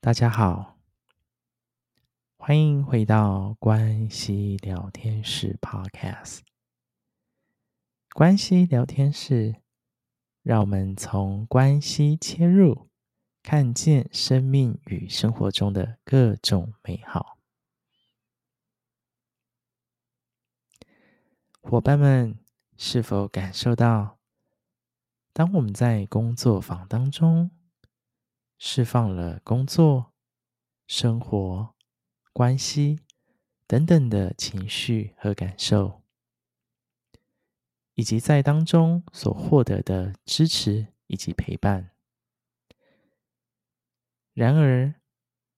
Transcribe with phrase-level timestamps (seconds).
[0.00, 0.78] 大家好，
[2.36, 6.42] 欢迎回到关系聊天室 Podcast。
[8.14, 9.56] 关系聊天室，
[10.44, 12.88] 让我们从关系切入，
[13.42, 17.36] 看见生命与生活中的各种美好。
[21.60, 22.38] 伙伴们，
[22.76, 24.18] 是否感受到，
[25.32, 27.50] 当我们在工作坊当中
[28.58, 30.12] 释放了工作、
[30.86, 31.74] 生活、
[32.32, 32.98] 关系
[33.66, 36.02] 等等的情绪和感受，
[37.94, 41.92] 以及在当中所获得的支持以及陪伴？
[44.34, 44.94] 然而，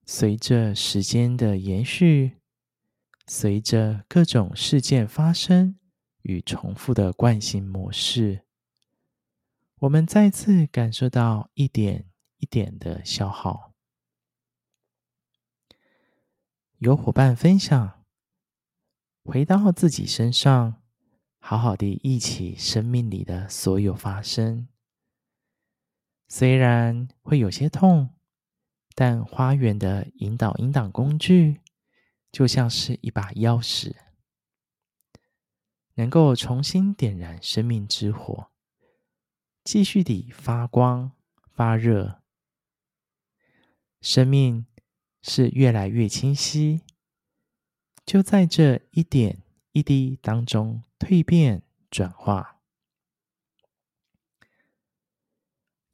[0.04, 2.40] 随着时间的延续，
[3.26, 5.78] 随着各种事件发生，
[6.23, 8.45] 与重复的惯性模式，
[9.80, 12.09] 我们再次感受到一点
[12.40, 13.72] 一点的消耗。
[16.78, 18.04] 有伙伴分享，
[19.23, 20.82] 回到自己身上，
[21.38, 24.66] 好好的忆起生命里的所有发生。
[26.26, 28.15] 虽然会有些痛，
[28.95, 31.60] 但花园的引导引导工具，
[32.32, 33.95] 就像是一把钥匙。
[35.95, 38.50] 能够重新点燃生命之火，
[39.65, 41.12] 继续地发光
[41.52, 42.20] 发热。
[44.01, 44.66] 生命
[45.23, 46.82] 是越来越清晰，
[48.04, 52.60] 就在这一点一滴当中蜕变转化。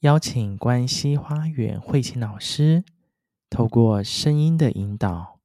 [0.01, 2.85] 邀请关西花园慧琴老师，
[3.51, 5.41] 透过声音的引导，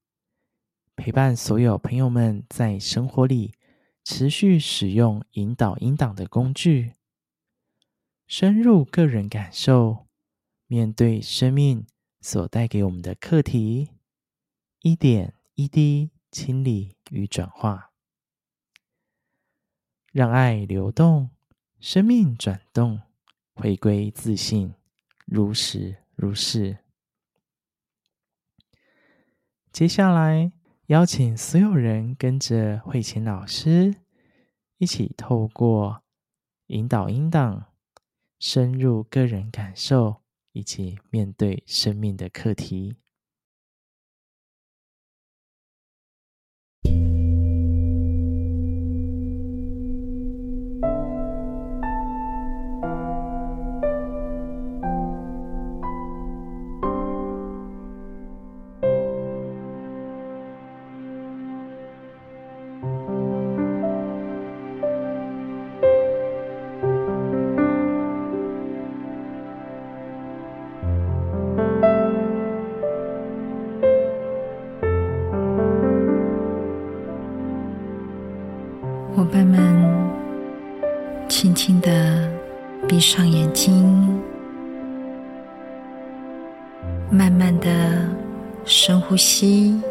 [0.96, 3.54] 陪伴所有朋友们在生活里。
[4.04, 6.96] 持续使用引导引导的工具，
[8.26, 10.08] 深入个人感受，
[10.66, 11.86] 面对生命
[12.22, 13.90] 所带给我们的课题，
[14.80, 17.92] 一点一滴清理与转化，
[20.14, 21.32] 让爱流动，
[21.80, 23.02] 生命转动，
[23.54, 24.74] 回归自信，
[25.26, 26.78] 如实如是。
[29.74, 30.54] 接下来。
[30.88, 33.96] 邀请所有人跟着慧琴老师
[34.78, 36.04] 一起透过
[36.66, 37.68] 引导音档，
[38.40, 40.21] 深入个人感受，
[40.52, 42.96] 以及面对生命的课题。
[83.02, 84.22] 上眼睛，
[87.10, 88.08] 慢慢的
[88.64, 89.82] 深呼吸，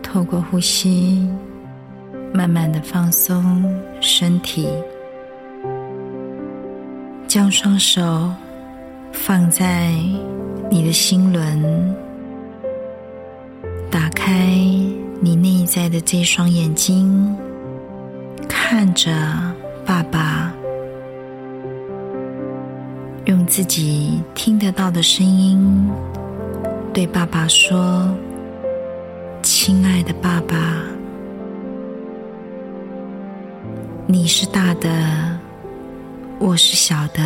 [0.00, 1.28] 透过呼吸，
[2.32, 3.68] 慢慢的放松
[4.00, 4.68] 身体，
[7.26, 8.32] 将双手
[9.12, 9.90] 放在
[10.70, 11.94] 你的心轮，
[13.90, 14.56] 打开。
[15.24, 17.36] 你内在的这双眼睛，
[18.48, 19.08] 看着
[19.84, 20.52] 爸爸，
[23.24, 25.88] 用自己听得到的声音
[26.92, 28.08] 对爸爸说
[29.42, 30.56] ：“亲爱的爸爸，
[34.06, 34.88] 你是大的，
[36.38, 37.22] 我是小的；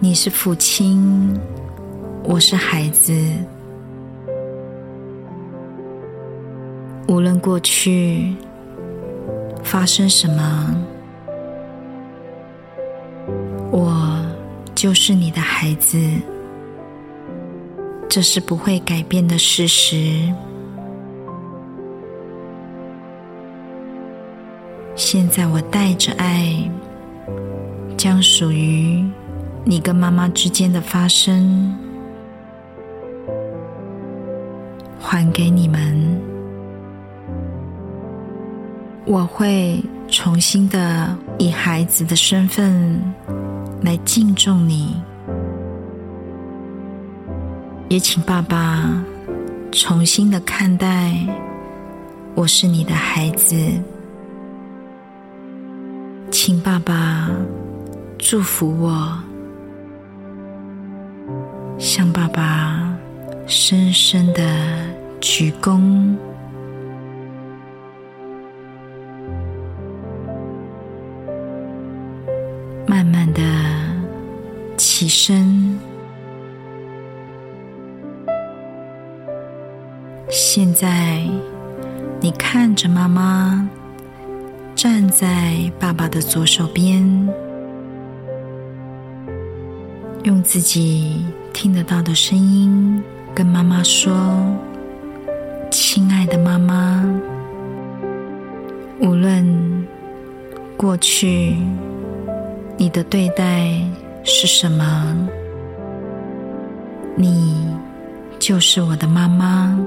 [0.00, 1.38] 你是父亲，
[2.24, 3.12] 我是孩子。”
[7.08, 8.34] 无论过去
[9.66, 10.76] 发生什么，
[13.72, 14.24] 我
[14.76, 15.98] 就是你的孩子，
[18.08, 20.32] 这是不会改变的事实。
[24.94, 26.56] 现在我带着爱，
[27.96, 29.04] 将属于
[29.64, 31.76] 你跟妈妈之间的发生
[35.00, 36.35] 还给你们。
[39.06, 43.00] 我会重新的以孩子的身份
[43.80, 45.00] 来敬重你，
[47.88, 49.00] 也请爸爸
[49.70, 51.16] 重新的看待
[52.34, 53.56] 我是你的孩子，
[56.32, 57.30] 请爸爸
[58.18, 59.16] 祝福我
[61.78, 62.92] 向爸爸
[63.46, 64.42] 深深的
[65.20, 66.16] 鞠躬，
[73.36, 73.42] 的
[74.78, 75.78] 起身。
[80.30, 81.22] 现在，
[82.18, 83.68] 你看着妈妈
[84.74, 87.06] 站在爸爸的左手边，
[90.24, 91.22] 用自己
[91.52, 93.02] 听得到的声音
[93.34, 94.14] 跟妈妈说
[95.70, 97.04] ：“亲爱的妈妈，
[98.98, 99.86] 无论
[100.74, 101.54] 过去
[102.76, 103.80] 你的对待
[104.22, 105.16] 是什么，
[107.16, 107.66] 你
[108.38, 109.78] 就是我的妈妈。”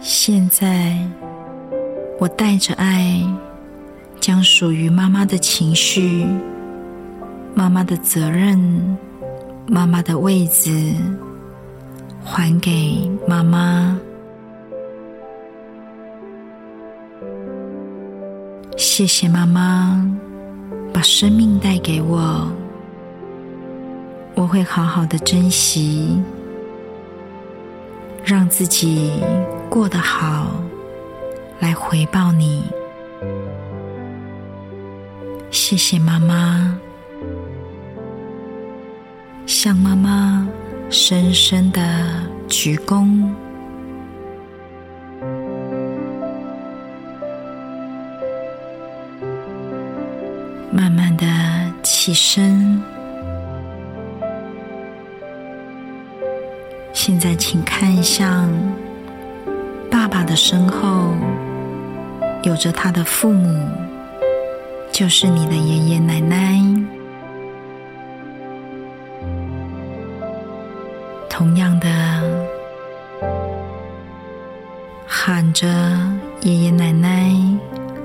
[0.00, 0.96] 现在，
[2.18, 3.20] 我带着爱，
[4.20, 6.24] 将属于妈妈的情绪、
[7.54, 8.58] 妈妈的责任、
[9.66, 10.94] 妈妈的位置，
[12.24, 13.98] 还给妈妈。
[18.76, 20.02] 谢谢妈妈，
[20.92, 22.50] 把生命带给我，
[24.34, 26.20] 我会好好的珍惜。
[28.24, 29.12] 让自己
[29.68, 30.62] 过得好，
[31.58, 32.62] 来回报你。
[35.50, 36.78] 谢谢妈妈，
[39.46, 40.46] 向妈妈
[40.90, 41.80] 深深的
[42.46, 43.24] 鞠躬，
[50.80, 51.26] 慢慢的
[51.82, 52.82] 起身。
[56.94, 58.50] 现在，请看向
[59.90, 61.12] 爸爸的身后，
[62.44, 63.68] 有着他的父母，
[64.90, 66.58] 就是你的爷爷奶奶。
[71.28, 71.88] 同样的，
[75.06, 75.66] 喊着
[76.40, 77.30] 爷爷奶奶，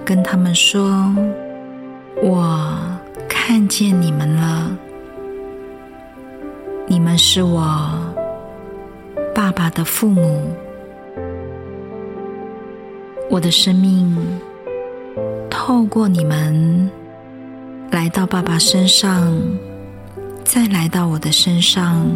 [0.03, 1.09] 跟他们说
[2.21, 2.77] ：“我
[3.27, 4.69] 看见你们了，
[6.87, 7.89] 你们是我。”
[9.35, 10.49] 爸爸的父母，
[13.29, 14.15] 我的生命
[15.49, 16.89] 透过你们
[17.91, 19.37] 来到爸爸身上，
[20.45, 22.07] 再来到我的身上。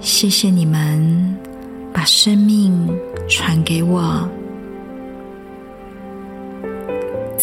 [0.00, 1.34] 谢谢你们
[1.94, 2.86] 把生命
[3.26, 4.28] 传给我，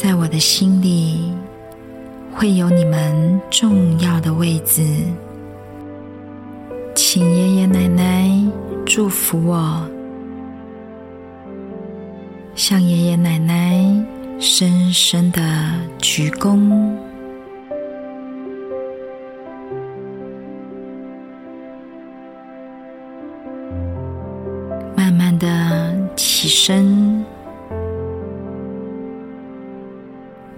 [0.01, 1.29] 在我的心里
[2.31, 4.81] 会有你们重要的位置。
[6.95, 8.31] 请爷爷奶奶
[8.85, 9.85] 祝福我，
[12.55, 13.83] 向爷爷奶奶
[14.39, 15.41] 深深的
[15.97, 16.71] 鞠躬，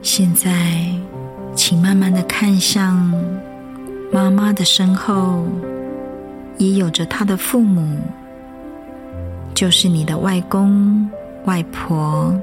[0.02, 0.52] 现在，
[1.56, 3.14] 请慢慢的看向
[4.12, 5.46] 妈妈的身后。
[6.58, 7.98] 也有着他的父母，
[9.56, 11.10] 就是你的外公
[11.46, 12.40] 外婆。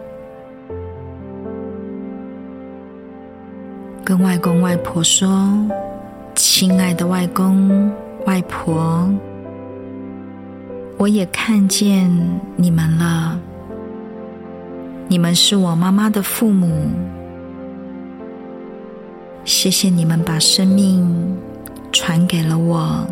[4.03, 5.49] 跟外公外婆说
[6.35, 7.89] ：“亲爱的外公
[8.27, 9.09] 外婆，
[10.97, 12.11] 我也看见
[12.57, 13.39] 你们了。
[15.07, 16.91] 你们是我妈妈的父母。
[19.49, 21.35] 谢谢你们把生命
[21.91, 23.07] 传给了我。”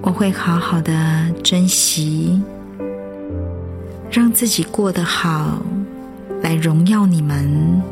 [0.00, 2.42] 我会好好的珍惜，
[4.10, 5.60] 让自己过得好，
[6.40, 7.82] 来荣耀你们。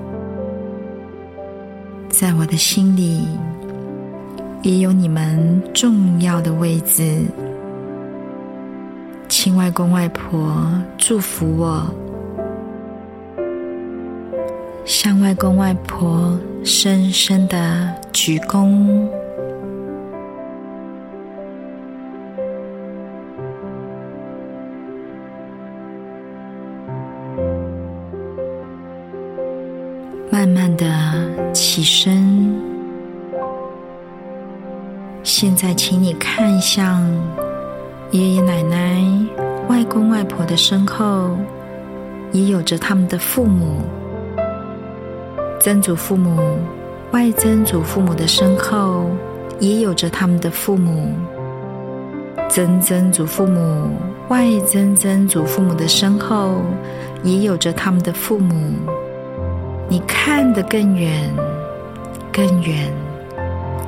[2.08, 3.28] 在我的心里，
[4.62, 7.26] 也有你们重要的位置。
[9.28, 11.86] 亲外公外婆祝福我，
[14.86, 19.08] 向外公外婆深深的鞠躬。
[30.30, 30.86] 慢慢的
[31.52, 32.54] 起身，
[35.24, 37.04] 现在请你看向
[38.12, 39.02] 爷爷奶奶、
[39.68, 41.30] 外公外婆的身后，
[42.30, 43.80] 也有着他们的父母；
[45.60, 46.58] 曾祖父母、
[47.12, 49.06] 外曾祖父母的身后，
[49.58, 51.08] 也有着他们的父母；
[52.48, 53.90] 曾曾祖父母、
[54.28, 56.62] 外曾曾祖父母的身后，
[57.22, 58.54] 也有着他们的父母。
[59.88, 61.30] 你看得更远，
[62.32, 62.92] 更远，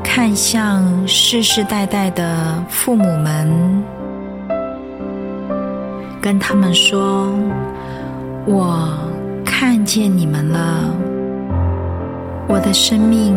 [0.02, 3.84] 看向世世代代的父母们，
[6.20, 7.32] 跟他们说
[8.46, 8.88] ：“我
[9.44, 10.92] 看见你们了，
[12.48, 13.36] 我的生命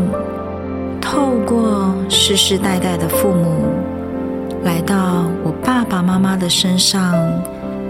[1.01, 3.65] 透过世世代代的父母，
[4.63, 7.13] 来到我爸爸妈妈的身上，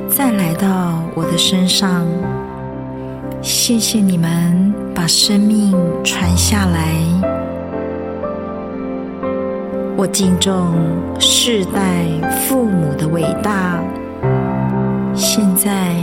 [0.09, 2.07] 再来到我的身上。
[3.43, 5.71] 谢谢你们把生命
[6.03, 6.95] 传下来。”
[9.95, 10.73] 我敬重
[11.19, 12.07] 世代
[12.47, 13.79] 父母的伟大。
[15.13, 15.95] 现在，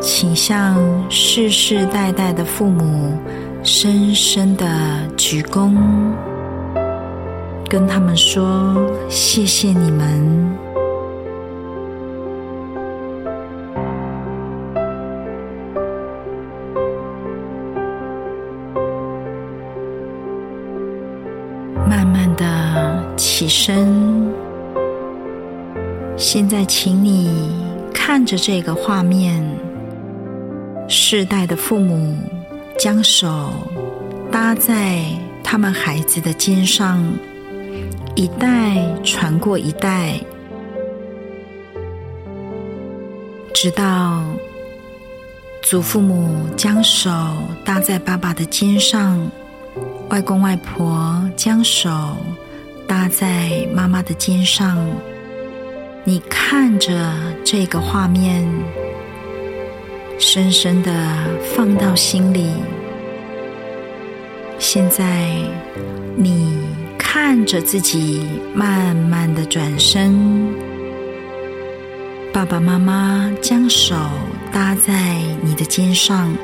[0.00, 0.76] 请向
[1.08, 3.12] 世世代代的父母
[3.66, 4.66] 深深的
[5.16, 5.74] 鞠躬，
[7.66, 8.76] 跟他们说
[9.08, 10.04] ：“谢谢你们。”
[21.88, 24.30] 慢慢的起身。
[26.18, 27.50] 现在，请你
[27.94, 29.42] 看着这个画面：
[30.86, 32.14] 世代的父母
[32.78, 33.52] 将手
[34.30, 35.04] 搭在
[35.42, 37.02] 他们孩子的肩上，
[38.14, 40.20] 一代传过一代，
[43.54, 44.22] 直到
[45.62, 47.10] 祖父母将手
[47.64, 49.30] 搭在爸爸的肩上。
[50.10, 51.90] 外公外婆将手
[52.86, 54.76] 搭在妈妈的肩上，
[56.04, 57.12] 你看着
[57.42, 58.46] 这个画面，
[60.18, 60.92] 深深的
[61.54, 62.46] 放到心里。
[64.58, 65.28] 现在，
[66.16, 66.58] 你
[66.96, 70.54] 看着自己慢慢的转身，
[72.32, 73.94] 爸爸妈妈将手
[74.52, 76.34] 搭在你的肩上，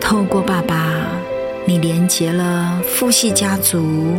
[0.00, 1.06] 透过爸爸。
[1.66, 4.14] 你连接了父系家族，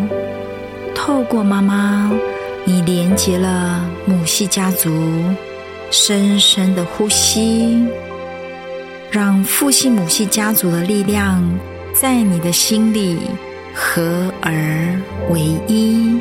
[0.94, 2.12] 透过妈妈，
[2.63, 4.91] 你连接了母系家族。
[5.91, 7.84] 深深的呼吸，
[9.10, 11.43] 让父系母系家族的力量
[12.00, 13.17] 在你的心里
[13.74, 16.19] 合而为一，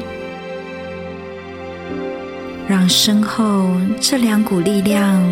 [2.67, 3.71] 让身后
[4.01, 5.23] 这两股力量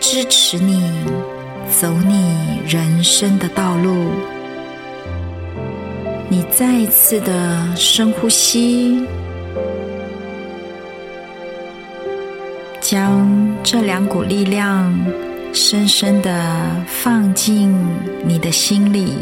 [0.00, 0.90] 支持你
[1.78, 4.08] 走你人生的道路。
[6.30, 9.06] 你再一次的深呼吸，
[12.84, 13.26] 将
[13.62, 14.94] 这两股力量
[15.54, 16.30] 深深的
[16.86, 17.74] 放进
[18.26, 19.14] 你的心里。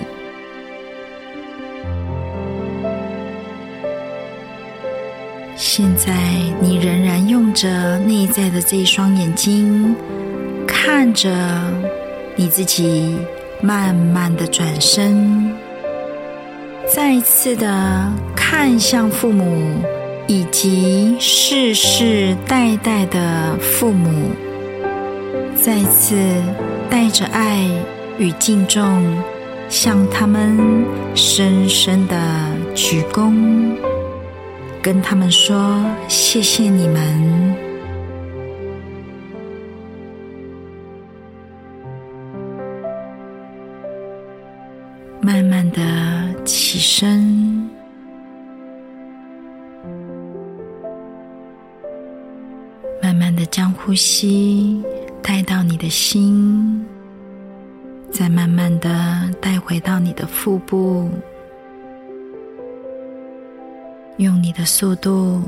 [5.55, 6.13] 现在，
[6.61, 9.95] 你仍然用着内在的这一双眼睛，
[10.67, 11.33] 看着
[12.35, 13.17] 你自己，
[13.61, 15.55] 慢慢的转身。
[16.93, 19.81] 再一次的看向父母，
[20.27, 24.31] 以及世世代代的父母，
[25.55, 26.17] 再次
[26.89, 27.69] 带着爱
[28.19, 29.05] 与敬重，
[29.69, 30.59] 向他们
[31.15, 32.17] 深深的
[32.75, 33.77] 鞠躬，
[34.81, 37.53] 跟他们说：“谢谢你们。”
[45.25, 45.81] 慢慢的
[46.45, 47.42] 起身，
[53.53, 54.83] 将呼吸
[55.23, 56.87] 带到你的心，
[58.11, 61.11] 再慢慢的带回到你的腹部，
[64.17, 65.43] 用你的速度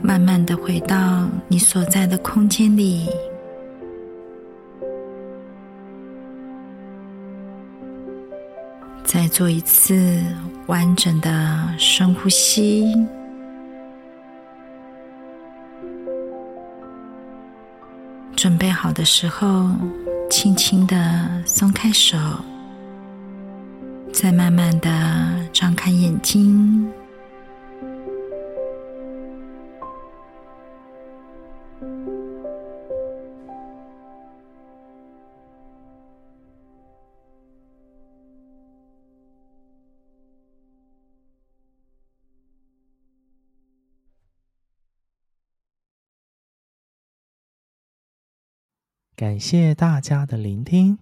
[0.00, 3.08] 慢慢的回到你所在的空间里。
[9.02, 10.22] 再做一次
[10.68, 12.94] 完整的深呼吸，
[18.40, 19.68] 准备好的时候，
[20.30, 20.96] 轻轻的
[21.44, 22.16] 松开手，
[24.14, 24.90] 再慢慢的
[25.52, 26.90] 张开眼睛。
[49.20, 50.98] 感谢大家的聆听，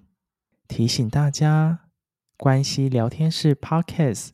[0.67, 1.89] 提醒大家，
[2.37, 4.31] 关系聊天室 Podcast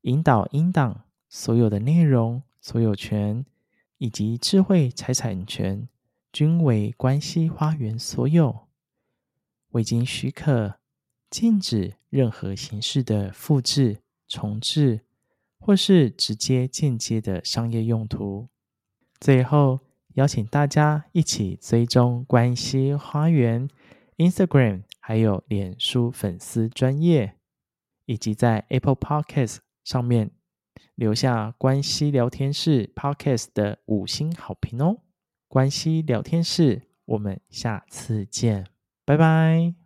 [0.00, 3.46] 引导音档所有的内容所有权
[3.98, 5.88] 以及智慧财产权
[6.32, 8.66] 均为关系花园所有，
[9.68, 10.80] 未经许可，
[11.30, 15.02] 禁止任何形式的复制、重制
[15.60, 18.48] 或是直接间接的商业用途。
[19.20, 19.78] 最后，
[20.14, 23.68] 邀请大家一起追踪关西花园
[24.16, 27.34] Instagram，还有脸书粉丝专页，
[28.06, 30.30] 以及在 Apple Podcast 上面
[30.94, 34.98] 留下关西聊天室 Podcast 的五星好评哦。
[35.48, 38.66] 关西聊天室，我们下次见，
[39.04, 39.81] 拜拜。